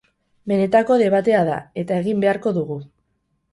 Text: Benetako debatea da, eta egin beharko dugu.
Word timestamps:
Benetako 0.51 0.97
debatea 1.01 1.43
da, 1.51 1.59
eta 1.83 2.01
egin 2.05 2.27
beharko 2.27 2.57
dugu. 2.59 2.83